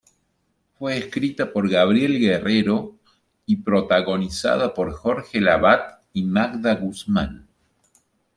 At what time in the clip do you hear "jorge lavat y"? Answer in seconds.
4.93-6.23